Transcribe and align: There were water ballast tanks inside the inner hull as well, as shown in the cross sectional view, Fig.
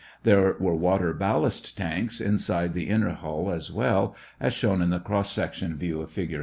There 0.23 0.55
were 0.59 0.73
water 0.73 1.13
ballast 1.13 1.77
tanks 1.77 2.19
inside 2.19 2.73
the 2.73 2.89
inner 2.89 3.11
hull 3.13 3.51
as 3.51 3.71
well, 3.71 4.15
as 4.39 4.51
shown 4.55 4.81
in 4.81 4.89
the 4.89 4.97
cross 4.99 5.31
sectional 5.31 5.77
view, 5.77 6.03
Fig. 6.07 6.39